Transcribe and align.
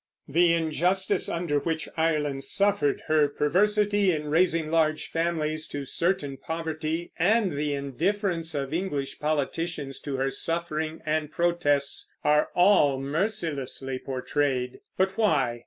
The 0.27 0.55
injustice 0.55 1.29
under 1.29 1.59
which 1.59 1.87
Ireland 1.95 2.43
suffered, 2.43 3.03
her 3.05 3.27
perversity 3.27 4.11
in 4.11 4.29
raising 4.31 4.71
large 4.71 5.11
families 5.11 5.67
to 5.67 5.85
certain 5.85 6.37
poverty, 6.37 7.11
and 7.19 7.51
the 7.51 7.75
indifference 7.75 8.55
of 8.55 8.73
English 8.73 9.19
politicians 9.19 9.99
to 9.99 10.15
her 10.17 10.31
suffering 10.31 11.03
and 11.05 11.31
protests 11.31 12.09
are 12.23 12.49
all 12.55 12.99
mercilessly 12.99 13.99
portrayed; 13.99 14.79
but 14.97 15.19
why? 15.19 15.59